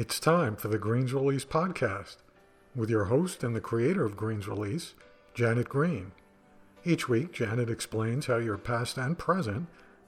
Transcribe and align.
It's 0.00 0.20
time 0.20 0.54
for 0.54 0.68
the 0.68 0.78
Greens 0.78 1.12
Release 1.12 1.44
podcast 1.44 2.18
with 2.76 2.88
your 2.88 3.06
host 3.06 3.42
and 3.42 3.56
the 3.56 3.60
creator 3.60 4.04
of 4.04 4.16
Greens 4.16 4.46
Release, 4.46 4.94
Janet 5.34 5.68
Green. 5.68 6.12
Each 6.84 7.08
week, 7.08 7.32
Janet 7.32 7.68
explains 7.68 8.26
how 8.26 8.36
your 8.36 8.58
past 8.58 8.96
and 8.96 9.18
present 9.18 9.66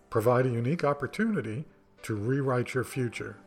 provide 0.09 0.47
a 0.47 0.51
unique 0.51 0.85
opportunity 0.85 1.65
to 2.05 2.15
rewrite 2.15 2.73
your 2.73 2.85
future. 2.85 3.39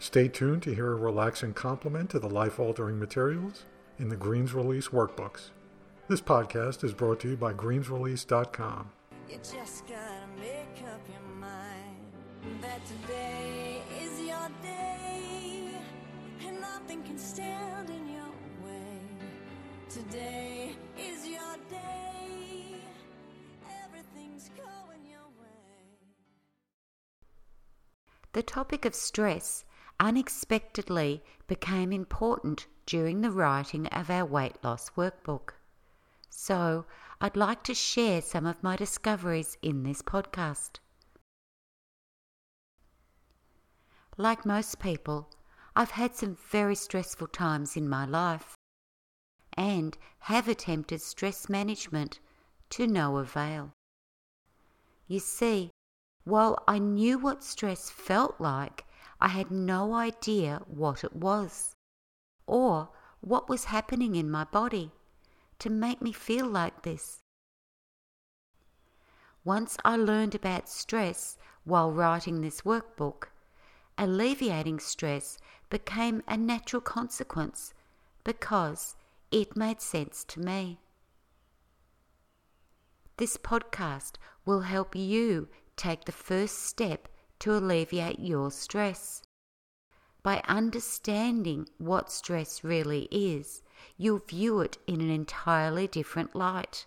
Stay 0.00 0.26
tuned 0.26 0.64
to 0.64 0.74
hear 0.74 0.90
a 0.90 0.96
relaxing 0.96 1.54
complement 1.54 2.10
to 2.10 2.18
the 2.18 2.28
life 2.28 2.58
altering 2.58 2.98
materials 2.98 3.64
in 4.00 4.08
the 4.08 4.16
Greens 4.16 4.52
Release 4.52 4.88
workbooks. 4.88 5.50
This 6.08 6.20
podcast 6.20 6.82
is 6.82 6.92
brought 6.92 7.20
to 7.20 7.28
you 7.28 7.36
by 7.36 7.52
greensrelease.com. 7.52 8.90
The 28.34 28.42
topic 28.42 28.84
of 28.84 28.96
stress 28.96 29.64
unexpectedly 30.00 31.22
became 31.46 31.92
important 31.92 32.66
during 32.84 33.20
the 33.20 33.30
writing 33.30 33.86
of 33.86 34.10
our 34.10 34.24
weight 34.24 34.56
loss 34.64 34.90
workbook. 34.96 35.50
So, 36.30 36.84
I'd 37.20 37.36
like 37.36 37.62
to 37.62 37.74
share 37.74 38.20
some 38.20 38.44
of 38.44 38.60
my 38.60 38.74
discoveries 38.74 39.56
in 39.62 39.84
this 39.84 40.02
podcast. 40.02 40.80
Like 44.16 44.44
most 44.44 44.80
people, 44.80 45.30
I've 45.76 45.92
had 45.92 46.16
some 46.16 46.34
very 46.34 46.74
stressful 46.74 47.28
times 47.28 47.76
in 47.76 47.88
my 47.88 48.04
life 48.04 48.56
and 49.56 49.96
have 50.18 50.48
attempted 50.48 51.02
stress 51.02 51.48
management 51.48 52.18
to 52.70 52.88
no 52.88 53.18
avail. 53.18 53.70
You 55.06 55.20
see, 55.20 55.70
while 56.24 56.62
I 56.66 56.78
knew 56.78 57.18
what 57.18 57.44
stress 57.44 57.90
felt 57.90 58.40
like, 58.40 58.86
I 59.20 59.28
had 59.28 59.50
no 59.50 59.94
idea 59.94 60.62
what 60.66 61.04
it 61.04 61.14
was 61.14 61.76
or 62.46 62.90
what 63.20 63.48
was 63.48 63.64
happening 63.64 64.16
in 64.16 64.30
my 64.30 64.44
body 64.44 64.92
to 65.58 65.70
make 65.70 66.02
me 66.02 66.12
feel 66.12 66.46
like 66.46 66.82
this. 66.82 67.22
Once 69.44 69.76
I 69.84 69.96
learned 69.96 70.34
about 70.34 70.68
stress 70.68 71.36
while 71.64 71.92
writing 71.92 72.40
this 72.40 72.62
workbook, 72.62 73.28
alleviating 73.98 74.80
stress 74.80 75.38
became 75.68 76.22
a 76.26 76.36
natural 76.36 76.80
consequence 76.80 77.74
because 78.24 78.96
it 79.30 79.56
made 79.56 79.80
sense 79.80 80.24
to 80.24 80.40
me. 80.40 80.80
This 83.16 83.36
podcast 83.36 84.14
will 84.44 84.62
help 84.62 84.96
you 84.96 85.48
take 85.76 86.04
the 86.04 86.12
first 86.12 86.62
step 86.62 87.08
to 87.40 87.56
alleviate 87.56 88.18
your 88.18 88.50
stress. 88.50 89.22
By 90.22 90.42
understanding 90.48 91.68
what 91.78 92.10
stress 92.10 92.64
really 92.64 93.08
is, 93.10 93.62
you'll 93.96 94.18
view 94.18 94.60
it 94.60 94.78
in 94.86 95.00
an 95.00 95.10
entirely 95.10 95.86
different 95.86 96.34
light 96.34 96.86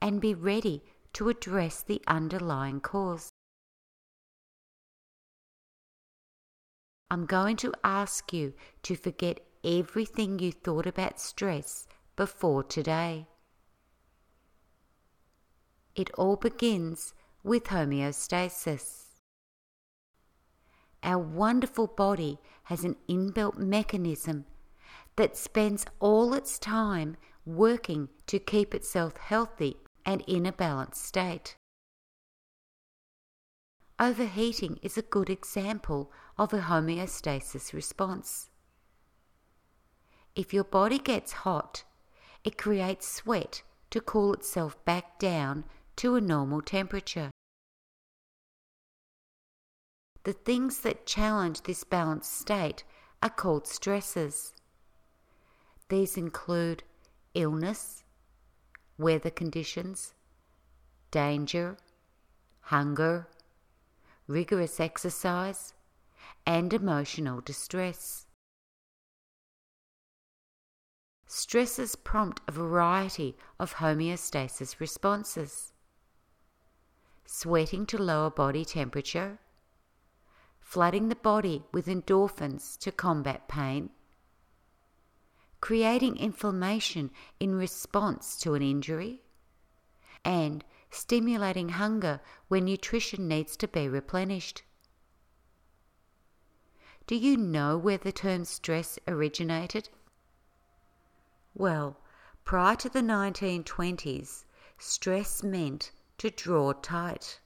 and 0.00 0.20
be 0.20 0.34
ready 0.34 0.82
to 1.12 1.28
address 1.28 1.82
the 1.82 2.02
underlying 2.06 2.80
cause. 2.80 3.30
I'm 7.10 7.24
going 7.24 7.56
to 7.58 7.72
ask 7.84 8.32
you 8.32 8.54
to 8.82 8.96
forget 8.96 9.40
everything 9.62 10.40
you 10.40 10.50
thought 10.50 10.86
about 10.86 11.20
stress 11.20 11.86
before 12.16 12.64
today. 12.64 13.28
It 15.94 16.10
all 16.18 16.36
begins 16.36 17.14
with 17.46 17.66
homeostasis. 17.66 19.04
Our 21.04 21.18
wonderful 21.18 21.86
body 21.86 22.38
has 22.64 22.82
an 22.82 22.96
inbuilt 23.08 23.56
mechanism 23.56 24.46
that 25.14 25.36
spends 25.36 25.86
all 26.00 26.34
its 26.34 26.58
time 26.58 27.16
working 27.46 28.08
to 28.26 28.40
keep 28.40 28.74
itself 28.74 29.16
healthy 29.16 29.76
and 30.04 30.22
in 30.26 30.44
a 30.44 30.50
balanced 30.50 31.04
state. 31.04 31.56
Overheating 34.00 34.80
is 34.82 34.98
a 34.98 35.02
good 35.02 35.30
example 35.30 36.10
of 36.36 36.52
a 36.52 36.62
homeostasis 36.62 37.72
response. 37.72 38.50
If 40.34 40.52
your 40.52 40.64
body 40.64 40.98
gets 40.98 41.32
hot, 41.32 41.84
it 42.42 42.58
creates 42.58 43.06
sweat 43.06 43.62
to 43.90 44.00
cool 44.00 44.32
itself 44.34 44.84
back 44.84 45.20
down 45.20 45.64
to 45.96 46.16
a 46.16 46.20
normal 46.20 46.60
temperature. 46.60 47.30
The 50.26 50.32
things 50.32 50.80
that 50.80 51.06
challenge 51.06 51.62
this 51.62 51.84
balanced 51.84 52.36
state 52.36 52.82
are 53.22 53.30
called 53.30 53.68
stresses. 53.68 54.52
These 55.88 56.16
include 56.16 56.82
illness, 57.34 58.02
weather 58.98 59.30
conditions, 59.30 60.14
danger, 61.12 61.76
hunger, 62.58 63.28
rigorous 64.26 64.80
exercise, 64.80 65.74
and 66.44 66.72
emotional 66.72 67.40
distress. 67.40 68.26
Stresses 71.28 71.94
prompt 71.94 72.40
a 72.48 72.50
variety 72.50 73.36
of 73.60 73.74
homeostasis 73.74 74.80
responses. 74.80 75.72
Sweating 77.26 77.86
to 77.86 77.96
lower 77.96 78.30
body 78.30 78.64
temperature, 78.64 79.38
flooding 80.66 81.08
the 81.08 81.14
body 81.14 81.62
with 81.70 81.86
endorphins 81.86 82.76
to 82.76 82.90
combat 82.90 83.46
pain, 83.46 83.88
creating 85.60 86.16
inflammation 86.16 87.08
in 87.38 87.54
response 87.54 88.36
to 88.36 88.52
an 88.54 88.62
injury, 88.62 89.22
and 90.24 90.64
stimulating 90.90 91.68
hunger 91.68 92.20
when 92.48 92.64
nutrition 92.64 93.28
needs 93.28 93.56
to 93.56 93.68
be 93.68 93.88
replenished. 93.88 94.64
Do 97.06 97.14
you 97.14 97.36
know 97.36 97.78
where 97.78 97.98
the 97.98 98.10
term 98.10 98.44
stress 98.44 98.98
originated? 99.06 99.88
Well, 101.54 102.00
prior 102.44 102.74
to 102.74 102.88
the 102.88 103.02
1920s, 103.02 104.44
stress 104.78 105.44
meant 105.44 105.92
to 106.18 106.28
draw 106.28 106.72
tight. 106.72 107.38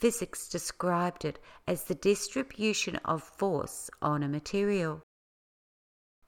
Physics 0.00 0.48
described 0.48 1.26
it 1.26 1.38
as 1.66 1.84
the 1.84 1.94
distribution 1.94 2.96
of 3.04 3.22
force 3.22 3.90
on 4.00 4.22
a 4.22 4.28
material. 4.28 5.02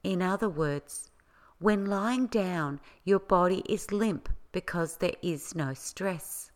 In 0.03 0.21
other 0.21 0.47
words, 0.47 1.09
when 1.57 1.87
lying 1.87 2.27
down, 2.27 2.79
your 3.03 3.17
body 3.17 3.63
is 3.67 3.91
limp 3.91 4.29
because 4.51 4.97
there 4.97 5.15
is 5.23 5.55
no 5.55 5.73
stress. 5.73 6.51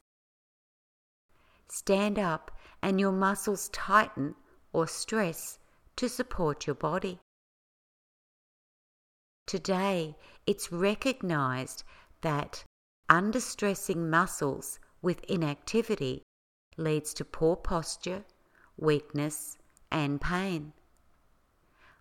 Stand 1.68 2.20
up 2.20 2.52
and 2.84 3.00
your 3.00 3.12
muscles 3.12 3.70
tighten 3.70 4.36
or 4.72 4.86
stress 4.86 5.58
to 5.96 6.08
support 6.08 6.68
your 6.68 6.76
body. 6.76 7.18
Today, 9.48 10.16
it's 10.46 10.72
recognized 10.72 11.84
that 12.22 12.64
understressing 13.10 14.08
muscles 14.08 14.80
with 15.02 15.24
inactivity 15.24 16.22
leads 16.78 17.14
to 17.16 17.26
poor 17.26 17.56
posture, 17.56 18.24
weakness, 18.78 19.58
and 19.92 20.22
pain. 20.22 20.74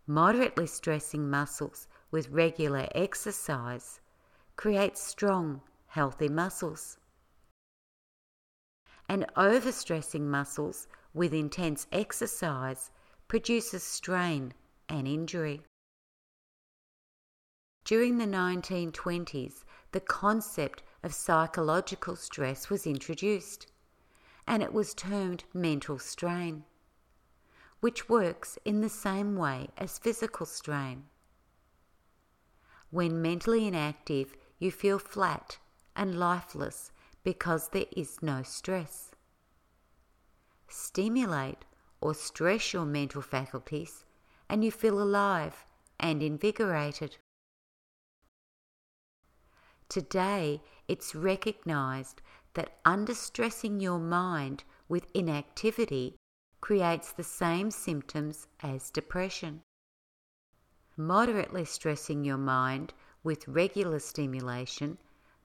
Moderately 0.06 0.66
stressing 0.66 1.28
muscles 1.28 1.88
with 2.10 2.28
regular 2.28 2.86
exercise 2.94 4.00
creates 4.54 5.02
strong, 5.02 5.62
healthy 5.88 6.28
muscles. 6.28 6.98
And 9.08 9.26
overstressing 9.36 10.22
muscles 10.22 10.86
with 11.14 11.32
intense 11.32 11.86
exercise 11.90 12.90
produces 13.28 13.82
strain 13.82 14.52
and 14.88 15.08
injury. 15.08 15.62
During 17.84 18.18
the 18.18 18.26
1920s, 18.26 19.64
the 19.92 20.00
concept 20.00 20.82
of 21.02 21.14
psychological 21.14 22.16
stress 22.16 22.68
was 22.68 22.86
introduced 22.86 23.66
and 24.46 24.62
it 24.62 24.72
was 24.72 24.94
termed 24.94 25.44
mental 25.52 25.98
strain, 25.98 26.64
which 27.80 28.08
works 28.08 28.58
in 28.64 28.80
the 28.80 28.88
same 28.88 29.36
way 29.36 29.68
as 29.76 29.98
physical 29.98 30.46
strain. 30.46 31.04
When 32.90 33.20
mentally 33.20 33.66
inactive, 33.66 34.34
you 34.58 34.70
feel 34.70 34.98
flat 34.98 35.58
and 35.94 36.18
lifeless 36.18 36.92
because 37.24 37.70
there 37.70 37.86
is 37.96 38.22
no 38.22 38.42
stress. 38.42 39.10
Stimulate 40.68 41.64
or 42.00 42.14
stress 42.14 42.72
your 42.72 42.84
mental 42.84 43.22
faculties, 43.22 44.04
and 44.48 44.64
you 44.64 44.70
feel 44.70 45.00
alive 45.02 45.64
and 45.98 46.22
invigorated. 46.22 47.16
Today, 49.88 50.62
it's 50.88 51.14
recognized 51.14 52.20
that 52.56 52.82
understressing 52.84 53.80
your 53.82 53.98
mind 53.98 54.64
with 54.88 55.06
inactivity 55.14 56.16
creates 56.62 57.12
the 57.12 57.22
same 57.22 57.70
symptoms 57.70 58.48
as 58.62 58.90
depression. 58.90 59.60
Moderately 60.96 61.66
stressing 61.66 62.24
your 62.24 62.38
mind 62.38 62.94
with 63.22 63.46
regular 63.46 63.98
stimulation 63.98 64.96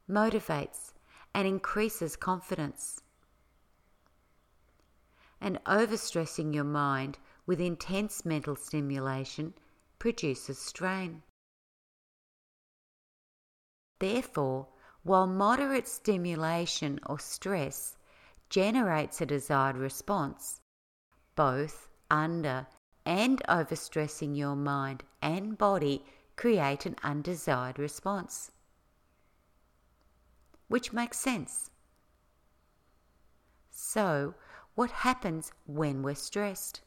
motivates 0.09 0.93
and 1.35 1.45
increases 1.45 2.15
confidence. 2.15 3.01
And 5.41 5.59
overstressing 5.65 6.55
your 6.55 6.63
mind 6.63 7.17
with 7.45 7.59
intense 7.59 8.23
mental 8.23 8.55
stimulation 8.55 9.53
produces 9.99 10.57
strain. 10.59 11.23
Therefore, 13.99 14.67
while 15.03 15.25
moderate 15.25 15.87
stimulation 15.87 16.99
or 17.05 17.19
stress 17.19 17.97
generates 18.49 19.21
a 19.21 19.25
desired 19.25 19.77
response, 19.77 20.61
both 21.35 21.87
under 22.09 22.67
and 23.05 23.41
overstressing 23.49 24.37
your 24.37 24.55
mind 24.55 25.03
and 25.21 25.57
body 25.57 26.05
create 26.35 26.85
an 26.85 26.95
undesired 27.03 27.79
response. 27.79 28.51
Which 30.67 30.93
makes 30.93 31.17
sense. 31.17 31.71
So, 33.71 34.35
what 34.75 34.91
happens 34.91 35.51
when 35.65 36.03
we're 36.03 36.15
stressed? 36.15 36.81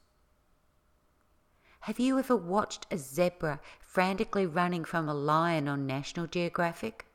Have 1.80 1.98
you 1.98 2.18
ever 2.18 2.36
watched 2.36 2.86
a 2.90 2.96
zebra 2.96 3.60
frantically 3.80 4.46
running 4.46 4.84
from 4.84 5.08
a 5.08 5.14
lion 5.14 5.68
on 5.68 5.86
National 5.86 6.26
Geographic? 6.26 7.06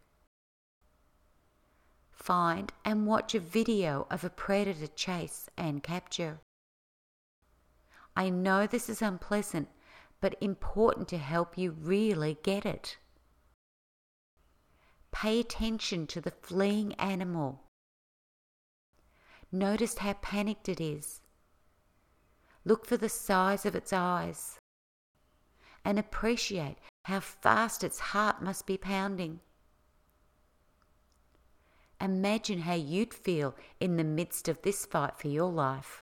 Find 2.19 2.71
and 2.83 3.07
watch 3.07 3.33
a 3.33 3.39
video 3.39 4.05
of 4.11 4.23
a 4.23 4.29
predator 4.29 4.87
chase 4.87 5.49
and 5.57 5.81
capture. 5.81 6.41
I 8.15 8.29
know 8.29 8.67
this 8.67 8.89
is 8.89 9.01
unpleasant, 9.01 9.69
but 10.19 10.35
important 10.41 11.07
to 11.07 11.17
help 11.17 11.57
you 11.57 11.71
really 11.71 12.37
get 12.43 12.65
it. 12.65 12.97
Pay 15.11 15.39
attention 15.39 16.05
to 16.07 16.21
the 16.21 16.31
fleeing 16.31 16.93
animal. 16.95 17.63
Notice 19.51 19.97
how 19.97 20.13
panicked 20.13 20.69
it 20.69 20.81
is. 20.81 21.21
Look 22.65 22.85
for 22.85 22.97
the 22.97 23.09
size 23.09 23.65
of 23.65 23.75
its 23.75 23.93
eyes 23.93 24.59
and 25.85 25.97
appreciate 25.97 26.77
how 27.05 27.21
fast 27.21 27.83
its 27.83 27.99
heart 27.99 28.43
must 28.43 28.67
be 28.67 28.77
pounding. 28.77 29.39
Imagine 32.01 32.61
how 32.61 32.75
you'd 32.75 33.13
feel 33.13 33.55
in 33.79 33.97
the 33.97 34.03
midst 34.03 34.47
of 34.47 34.61
this 34.61 34.85
fight 34.85 35.17
for 35.17 35.27
your 35.27 35.51
life. 35.51 36.01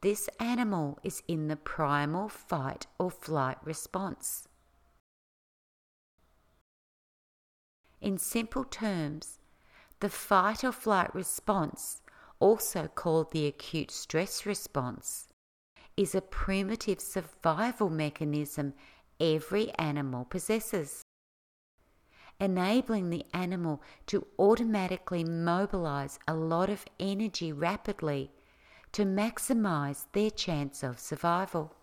This 0.00 0.28
animal 0.40 0.98
is 1.02 1.22
in 1.28 1.48
the 1.48 1.56
primal 1.56 2.28
fight 2.28 2.86
or 2.98 3.10
flight 3.10 3.58
response. 3.64 4.48
In 8.00 8.18
simple 8.18 8.64
terms, 8.64 9.38
the 10.00 10.10
fight 10.10 10.62
or 10.62 10.72
flight 10.72 11.14
response, 11.14 12.02
also 12.38 12.88
called 12.88 13.32
the 13.32 13.46
acute 13.46 13.90
stress 13.90 14.44
response, 14.44 15.28
is 15.96 16.14
a 16.14 16.20
primitive 16.20 17.00
survival 17.00 17.88
mechanism 17.88 18.74
every 19.18 19.70
animal 19.78 20.24
possesses, 20.26 21.02
enabling 22.40 23.10
the 23.10 23.24
animal 23.32 23.82
to 24.06 24.26
automatically 24.38 25.24
mobilize 25.24 26.18
a 26.28 26.34
lot 26.34 26.68
of 26.68 26.84
energy 27.00 27.52
rapidly 27.52 28.30
to 28.92 29.04
maximize 29.04 30.04
their 30.12 30.30
chance 30.30 30.82
of 30.82 30.98
survival. 30.98 31.74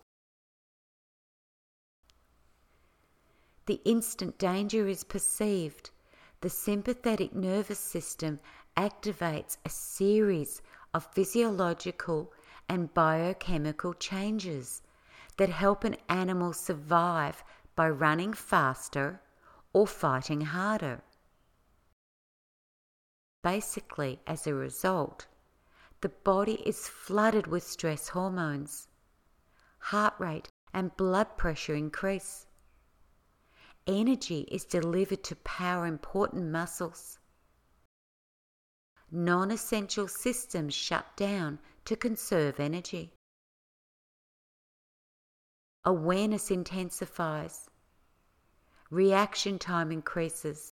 The 3.66 3.80
instant 3.84 4.38
danger 4.38 4.86
is 4.86 5.04
perceived, 5.04 5.90
the 6.40 6.50
sympathetic 6.50 7.34
nervous 7.34 7.78
system 7.78 8.38
activates 8.76 9.56
a 9.64 9.70
series 9.70 10.60
of 10.92 11.12
physiological 11.12 12.32
and 12.68 12.92
biochemical 12.92 13.94
changes 13.94 14.82
that 15.36 15.48
help 15.48 15.84
an 15.84 15.96
animal 16.08 16.52
survive 16.52 17.42
by 17.74 17.88
running 17.88 18.32
faster 18.32 19.20
or 19.74 19.86
fighting 19.86 20.40
harder. 20.40 21.02
Basically, 23.42 24.20
as 24.26 24.46
a 24.46 24.54
result, 24.54 25.26
the 26.00 26.08
body 26.08 26.62
is 26.66 26.88
flooded 26.88 27.46
with 27.46 27.62
stress 27.62 28.08
hormones. 28.08 28.88
Heart 29.78 30.14
rate 30.18 30.48
and 30.72 30.96
blood 30.96 31.36
pressure 31.36 31.74
increase. 31.74 32.46
Energy 33.86 34.48
is 34.50 34.64
delivered 34.64 35.22
to 35.24 35.36
power 35.36 35.86
important 35.86 36.50
muscles. 36.50 37.18
Non 39.10 39.50
essential 39.50 40.08
systems 40.08 40.72
shut 40.72 41.14
down 41.16 41.58
to 41.84 41.96
conserve 41.96 42.58
energy. 42.58 43.12
Awareness 45.84 46.50
intensifies, 46.50 47.68
reaction 48.90 49.58
time 49.58 49.90
increases, 49.90 50.72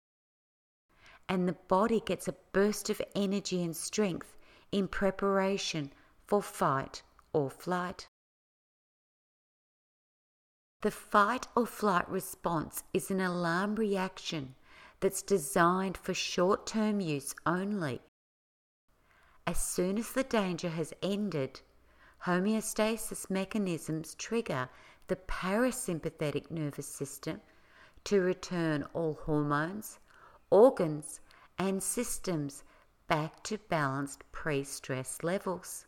and 1.30 1.48
the 1.48 1.58
body 1.68 2.00
gets 2.00 2.28
a 2.28 2.36
burst 2.52 2.90
of 2.90 3.02
energy 3.16 3.64
and 3.64 3.76
strength 3.76 4.38
in 4.72 4.88
preparation 4.88 5.92
for 6.28 6.42
fight 6.42 7.04
or 7.34 7.50
flight. 7.50 8.08
The 10.82 10.92
fight 10.92 11.48
or 11.56 11.66
flight 11.66 12.10
response 12.10 12.84
is 12.94 13.12
an 13.12 13.22
alarm 13.22 13.76
reaction 13.76 14.56
that's 15.00 15.22
designed 15.22 15.98
for 15.98 16.14
short 16.14 16.66
term 16.66 17.00
use 17.00 17.36
only 17.46 18.02
as 19.48 19.60
soon 19.60 19.98
as 19.98 20.12
the 20.12 20.24
danger 20.24 20.70
has 20.70 20.94
ended, 21.02 21.62
homeostasis 22.26 23.30
mechanisms 23.30 24.16
trigger 24.16 24.70
the 25.08 25.16
parasympathetic 25.16 26.52
nervous 26.52 26.88
system 26.88 27.42
to 28.06 28.22
return 28.22 28.84
all 28.94 29.20
hormones, 29.26 30.00
organs, 30.50 31.20
and 31.58 31.82
systems 31.82 32.64
back 33.08 33.44
to 33.44 33.58
balanced 33.58 34.24
pre 34.32 34.64
stress 34.64 35.24
levels. 35.24 35.86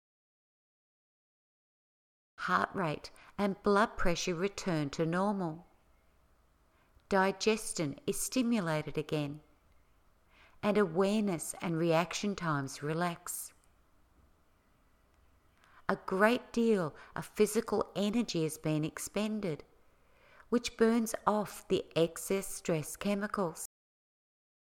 Heart 2.38 2.70
rate 2.74 3.12
and 3.38 3.62
blood 3.64 3.98
pressure 3.98 4.36
return 4.36 4.90
to 4.92 5.06
normal. 5.06 5.66
Digestion 7.10 8.00
is 8.06 8.20
stimulated 8.20 8.98
again 8.98 9.42
and 10.64 10.78
awareness 10.78 11.54
and 11.62 11.78
reaction 11.78 12.36
times 12.36 12.82
relax. 12.82 13.52
A 15.90 15.98
great 16.06 16.54
deal 16.54 16.96
of 17.16 17.26
physical 17.26 17.92
energy 17.96 18.44
has 18.44 18.58
been 18.58 18.86
expended, 18.86 19.64
which 20.54 20.78
burns 20.78 21.16
off 21.26 21.68
the 21.68 21.84
excess 21.96 22.46
stress 22.46 22.96
chemicals, 22.96 23.66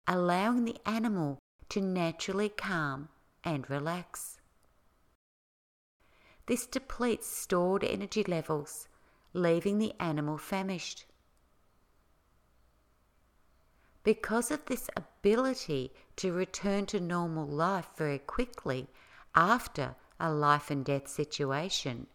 allowing 0.07 0.63
the 0.63 0.77
animal 0.85 1.37
to 1.67 1.81
naturally 1.81 2.47
calm 2.47 3.09
and 3.43 3.69
relax. 3.69 4.39
This 6.45 6.65
depletes 6.65 7.27
stored 7.27 7.83
energy 7.83 8.23
levels, 8.23 8.87
leaving 9.33 9.77
the 9.77 9.91
animal 9.99 10.37
famished. 10.37 11.03
Because 14.05 14.51
of 14.51 14.63
this 14.67 14.89
ability 14.95 15.91
to 16.15 16.31
return 16.31 16.85
to 16.85 17.01
normal 17.01 17.45
life 17.45 17.89
very 17.97 18.19
quickly 18.19 18.87
after 19.35 19.95
a 20.17 20.31
life 20.31 20.71
and 20.71 20.85
death 20.85 21.09
situation, 21.09 22.07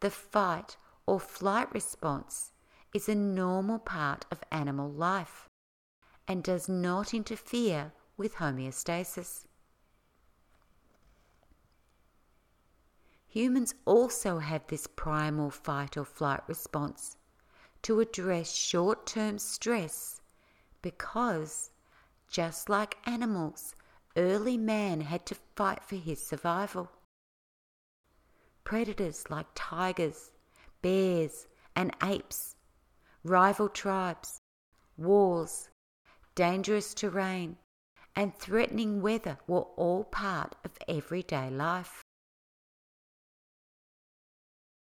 the 0.00 0.10
fight 0.10 0.76
or 1.06 1.20
flight 1.20 1.72
response 1.72 2.50
is 2.96 3.10
a 3.10 3.14
normal 3.14 3.78
part 3.78 4.24
of 4.30 4.42
animal 4.50 4.90
life 4.90 5.50
and 6.26 6.42
does 6.42 6.66
not 6.66 7.12
interfere 7.12 7.92
with 8.16 8.36
homeostasis. 8.36 9.44
Humans 13.26 13.74
also 13.84 14.38
have 14.38 14.66
this 14.66 14.86
primal 14.86 15.50
fight 15.50 15.98
or 15.98 16.06
flight 16.06 16.40
response 16.48 17.18
to 17.82 18.00
address 18.00 18.50
short 18.50 19.06
term 19.06 19.38
stress 19.38 20.22
because, 20.80 21.72
just 22.30 22.70
like 22.70 22.96
animals, 23.04 23.74
early 24.16 24.56
man 24.56 25.02
had 25.02 25.26
to 25.26 25.36
fight 25.54 25.84
for 25.84 25.96
his 25.96 26.26
survival. 26.26 26.90
Predators 28.64 29.28
like 29.28 29.48
tigers, 29.54 30.30
bears, 30.80 31.46
and 31.76 31.94
apes, 32.02 32.55
rival 33.28 33.68
tribes, 33.68 34.40
wars, 34.96 35.68
dangerous 36.34 36.94
terrain, 36.94 37.56
and 38.14 38.34
threatening 38.34 39.02
weather 39.02 39.38
were 39.46 39.66
all 39.76 40.04
part 40.04 40.54
of 40.64 40.78
everyday 40.88 41.50
life. 41.50 42.02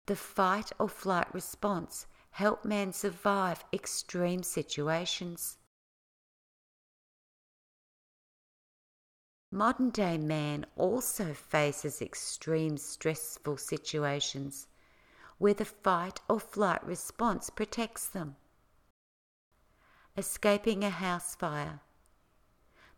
The 0.08 0.16
fight 0.16 0.72
or 0.80 0.90
flight 0.90 1.32
response 1.34 2.08
helped 2.32 2.66
man 2.66 2.94
survive 2.94 3.64
extreme 3.72 4.42
situations. 4.42 5.58
Modern 9.52 9.90
day 9.90 10.18
man 10.18 10.66
also 10.76 11.34
faces 11.34 12.02
extreme 12.02 12.78
stressful 12.78 13.58
situations 13.58 14.68
where 15.40 15.54
the 15.54 15.66
fight 15.66 16.20
or 16.30 16.40
flight 16.40 16.86
response 16.86 17.50
protects 17.50 18.08
them. 18.08 18.36
Escaping 20.16 20.84
a 20.84 20.90
house 20.90 21.34
fire, 21.34 21.80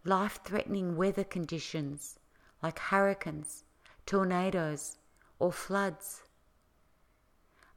life 0.03 0.39
threatening 0.43 0.97
weather 0.97 1.23
conditions 1.23 2.19
like 2.61 2.79
hurricanes, 2.79 3.63
tornadoes, 4.05 4.97
or 5.39 5.51
floods, 5.51 6.23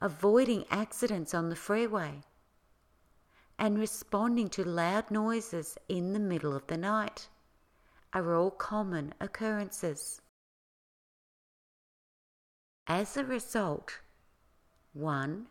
avoiding 0.00 0.64
accidents 0.70 1.34
on 1.34 1.50
the 1.50 1.56
freeway, 1.56 2.22
and 3.58 3.78
responding 3.78 4.48
to 4.48 4.64
loud 4.64 5.10
noises 5.10 5.78
in 5.88 6.12
the 6.12 6.18
middle 6.18 6.56
of 6.56 6.66
the 6.66 6.76
night 6.76 7.28
are 8.12 8.34
all 8.34 8.50
common 8.50 9.12
occurrences. 9.20 10.20
As 12.86 13.16
a 13.16 13.24
result, 13.24 14.00
1. 14.94 15.46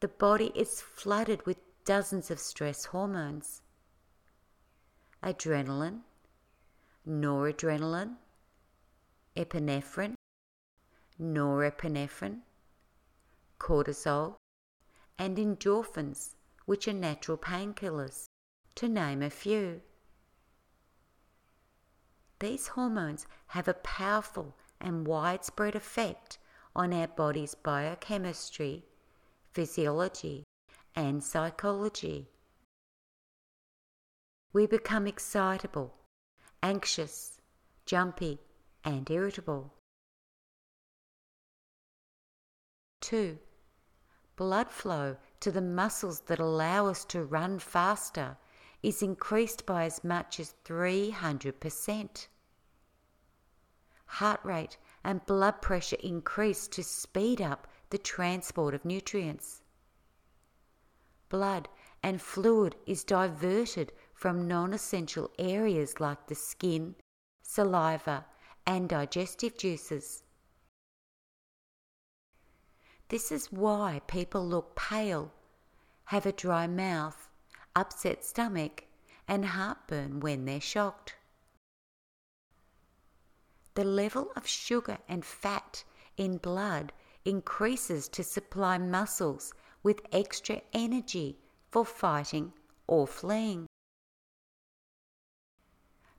The 0.00 0.08
body 0.08 0.50
is 0.54 0.80
flooded 0.80 1.44
with 1.44 1.58
dozens 1.84 2.30
of 2.30 2.40
stress 2.40 2.86
hormones 2.86 3.60
adrenaline, 5.22 6.00
noradrenaline, 7.06 8.16
epinephrine, 9.36 10.14
norepinephrine, 11.20 12.40
cortisol, 13.58 14.36
and 15.18 15.36
endorphins, 15.36 16.34
which 16.64 16.88
are 16.88 16.94
natural 16.94 17.36
painkillers, 17.38 18.26
to 18.74 18.88
name 18.88 19.22
a 19.22 19.30
few. 19.30 19.82
These 22.38 22.68
hormones 22.68 23.26
have 23.48 23.68
a 23.68 23.74
powerful 23.74 24.54
and 24.80 25.06
widespread 25.06 25.74
effect 25.74 26.38
on 26.76 26.92
our 26.92 27.06
body's 27.06 27.54
biochemistry, 27.54 28.84
physiology, 29.52 30.44
and 30.96 31.22
psychology. 31.22 32.28
We 34.52 34.66
become 34.66 35.06
excitable, 35.06 35.94
anxious, 36.62 37.40
jumpy, 37.86 38.38
and 38.84 39.08
irritable. 39.10 39.74
2. 43.00 43.38
Blood 44.36 44.70
flow 44.70 45.16
to 45.40 45.52
the 45.52 45.60
muscles 45.60 46.20
that 46.20 46.38
allow 46.38 46.86
us 46.86 47.04
to 47.06 47.22
run 47.22 47.58
faster 47.58 48.36
is 48.82 49.02
increased 49.02 49.66
by 49.66 49.84
as 49.84 50.02
much 50.02 50.40
as 50.40 50.54
300%. 50.64 52.26
Heart 54.06 54.40
rate 54.44 54.76
and 55.04 55.26
blood 55.26 55.60
pressure 55.60 55.98
increase 56.02 56.66
to 56.68 56.82
speed 56.82 57.40
up 57.40 57.68
the 57.90 57.98
transport 57.98 58.74
of 58.74 58.84
nutrients. 58.84 59.62
Blood 61.28 61.68
and 62.02 62.20
fluid 62.20 62.76
is 62.86 63.04
diverted 63.04 63.92
from 64.14 64.48
non 64.48 64.72
essential 64.72 65.30
areas 65.38 66.00
like 66.00 66.26
the 66.26 66.34
skin, 66.34 66.94
saliva, 67.42 68.24
and 68.66 68.88
digestive 68.88 69.58
juices. 69.58 70.22
This 73.08 73.30
is 73.30 73.52
why 73.52 74.00
people 74.06 74.46
look 74.46 74.74
pale, 74.74 75.32
have 76.06 76.24
a 76.24 76.32
dry 76.32 76.66
mouth, 76.66 77.28
upset 77.76 78.24
stomach, 78.24 78.84
and 79.28 79.44
heartburn 79.44 80.20
when 80.20 80.46
they're 80.46 80.60
shocked 80.60 81.14
the 83.74 83.84
level 83.84 84.30
of 84.36 84.46
sugar 84.46 84.98
and 85.08 85.24
fat 85.24 85.84
in 86.16 86.38
blood 86.38 86.92
increases 87.24 88.08
to 88.08 88.22
supply 88.22 88.78
muscles 88.78 89.52
with 89.82 90.00
extra 90.12 90.62
energy 90.72 91.38
for 91.70 91.84
fighting 91.84 92.52
or 92.86 93.06
fleeing. 93.06 93.66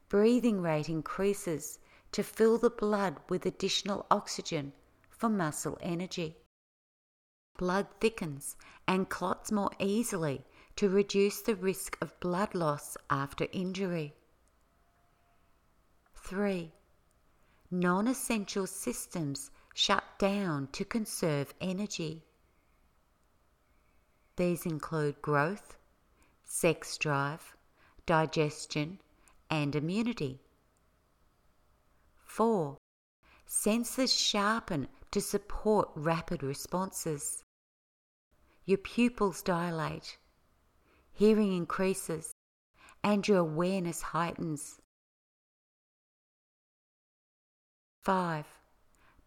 Breathing 0.10 0.62
rate 0.62 0.90
increases 0.90 1.80
to 2.12 2.24
fill 2.24 2.58
the 2.58 2.70
blood 2.70 3.18
with 3.30 3.46
additional 3.46 4.06
oxygen 4.12 4.74
for 5.10 5.30
muscle 5.30 5.78
energy. 5.82 6.38
Blood 7.58 7.88
thickens 8.02 8.58
and 8.88 9.10
clots 9.10 9.52
more 9.52 9.72
easily 9.80 10.46
to 10.76 10.90
reduce 10.90 11.42
the 11.42 11.56
risk 11.56 11.98
of 12.02 12.20
blood 12.20 12.54
loss 12.54 12.98
after 13.10 13.48
injury. 13.54 14.14
3 16.16 16.74
non 17.80 18.08
essential 18.08 18.68
systems 18.68 19.52
shut 19.74 20.04
down 20.18 20.68
to 20.72 20.86
conserve 20.86 21.54
energy. 21.60 22.24
These 24.38 24.66
include 24.66 25.22
growth, 25.22 25.78
sex 26.44 26.98
drive, 26.98 27.56
digestion, 28.06 29.00
and 29.50 29.76
immunity. 29.76 30.42
4. 32.26 32.78
Senses 33.46 34.14
sharpen 34.14 34.88
to 35.12 35.22
support 35.22 35.90
rapid 35.96 36.44
responses. 36.44 37.44
Your 38.66 38.78
pupils 38.78 39.42
dilate, 39.42 40.18
hearing 41.14 41.56
increases, 41.56 42.34
and 43.04 43.26
your 43.28 43.38
awareness 43.38 44.02
heightens. 44.02 44.82
5. 48.06 48.46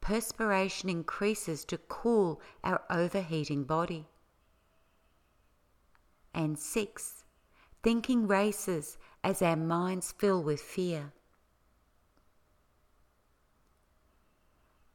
Perspiration 0.00 0.88
increases 0.88 1.64
to 1.64 1.78
cool 1.78 2.40
our 2.62 2.80
overheating 2.88 3.64
body. 3.64 4.06
And 6.32 6.56
6. 6.56 7.24
Thinking 7.82 8.28
races 8.28 8.96
as 9.24 9.42
our 9.42 9.56
minds 9.56 10.12
fill 10.12 10.44
with 10.44 10.60
fear. 10.60 11.12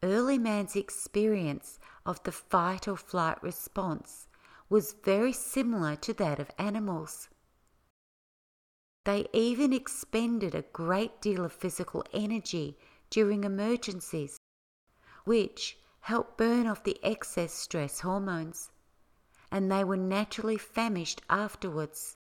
Early 0.01 0.37
man's 0.37 0.77
experience 0.77 1.77
of 2.05 2.23
the 2.23 2.31
fight 2.31 2.87
or 2.87 2.95
flight 2.95 3.43
response 3.43 4.27
was 4.69 4.95
very 5.03 5.33
similar 5.33 5.97
to 5.97 6.13
that 6.13 6.39
of 6.39 6.51
animals. 6.57 7.27
They 9.03 9.27
even 9.33 9.73
expended 9.73 10.55
a 10.55 10.61
great 10.61 11.21
deal 11.21 11.43
of 11.43 11.51
physical 11.51 12.05
energy 12.13 12.77
during 13.13 13.43
emergencies, 13.43 14.39
which 15.23 15.77
help 15.99 16.35
burn 16.35 16.65
off 16.65 16.83
the 16.83 16.99
excess 17.03 17.53
stress 17.53 17.99
hormones, 17.99 18.71
and 19.51 19.71
they 19.71 19.83
were 19.83 19.95
naturally 19.95 20.57
famished 20.57 21.21
afterwards. 21.29 22.15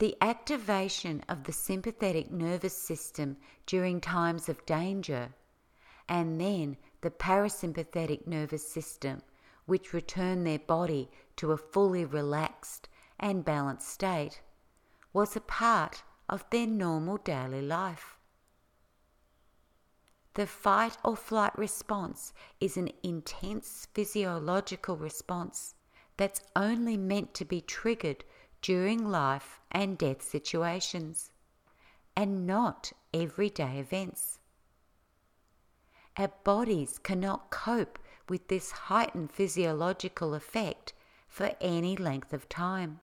The 0.00 0.16
activation 0.20 1.22
of 1.28 1.44
the 1.44 1.52
sympathetic 1.52 2.32
nervous 2.32 2.76
system 2.76 3.36
during 3.66 4.00
times 4.00 4.48
of 4.48 4.66
danger, 4.66 5.32
and 6.08 6.40
then 6.40 6.76
the 7.02 7.10
parasympathetic 7.12 8.26
nervous 8.26 8.66
system, 8.66 9.22
which 9.66 9.92
return 9.92 10.42
their 10.42 10.58
body 10.58 11.08
to 11.36 11.52
a 11.52 11.56
fully 11.56 12.04
relaxed 12.04 12.88
and 13.20 13.44
balanced 13.44 13.88
state, 13.88 14.40
was 15.12 15.36
a 15.36 15.40
part 15.40 16.02
of 16.30 16.48
their 16.50 16.66
normal 16.66 17.18
daily 17.18 17.60
life. 17.60 18.16
The 20.34 20.46
fight 20.46 20.96
or 21.04 21.16
flight 21.16 21.58
response 21.58 22.32
is 22.60 22.76
an 22.76 22.90
intense 23.02 23.88
physiological 23.92 24.96
response 24.96 25.74
that's 26.16 26.40
only 26.54 26.96
meant 26.96 27.34
to 27.34 27.44
be 27.44 27.60
triggered 27.60 28.24
during 28.62 29.10
life 29.10 29.60
and 29.72 29.98
death 29.98 30.22
situations, 30.22 31.32
and 32.16 32.46
not 32.46 32.92
everyday 33.12 33.78
events. 33.78 34.38
Our 36.16 36.28
bodies 36.44 36.98
cannot 36.98 37.50
cope 37.50 37.98
with 38.28 38.48
this 38.48 38.70
heightened 38.70 39.32
physiological 39.32 40.34
effect 40.34 40.92
for 41.26 41.56
any 41.60 41.96
length 41.96 42.32
of 42.32 42.48
time. 42.48 43.00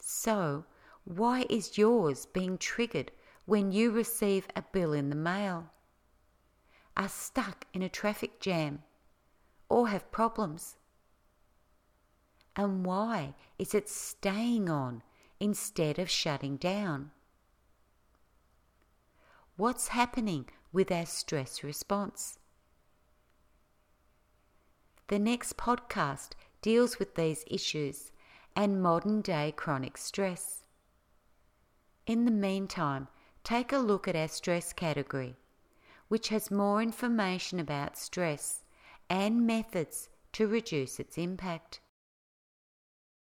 So, 0.00 0.64
why 1.06 1.46
is 1.48 1.78
yours 1.78 2.26
being 2.26 2.58
triggered 2.58 3.10
when 3.46 3.72
you 3.72 3.90
receive 3.90 4.46
a 4.54 4.62
bill 4.62 4.92
in 4.92 5.08
the 5.08 5.16
mail? 5.16 5.70
are 6.96 7.08
stuck 7.08 7.66
in 7.74 7.82
a 7.82 7.88
traffic 7.88 8.40
jam 8.40 8.82
or 9.68 9.88
have 9.88 10.10
problems? 10.10 10.76
And 12.54 12.86
why 12.86 13.34
is 13.58 13.74
it 13.74 13.88
staying 13.88 14.70
on 14.70 15.02
instead 15.38 15.98
of 15.98 16.08
shutting 16.08 16.56
down? 16.56 17.10
What's 19.56 19.88
happening 19.88 20.48
with 20.72 20.90
our 20.90 21.06
stress 21.06 21.62
response? 21.62 22.38
The 25.08 25.18
next 25.18 25.56
podcast 25.56 26.30
deals 26.62 26.98
with 26.98 27.14
these 27.14 27.44
issues 27.46 28.10
and 28.54 28.82
modern 28.82 29.20
day 29.20 29.52
chronic 29.54 29.98
stress. 29.98 30.65
In 32.06 32.24
the 32.24 32.30
meantime, 32.30 33.08
take 33.42 33.72
a 33.72 33.78
look 33.78 34.06
at 34.06 34.14
our 34.14 34.28
stress 34.28 34.72
category, 34.72 35.36
which 36.06 36.28
has 36.28 36.50
more 36.52 36.80
information 36.80 37.58
about 37.58 37.96
stress 37.96 38.62
and 39.10 39.44
methods 39.44 40.08
to 40.32 40.46
reduce 40.46 41.00
its 41.00 41.18
impact. 41.18 41.80